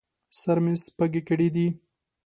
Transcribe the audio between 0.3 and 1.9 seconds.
سر مې سپږې کړي دي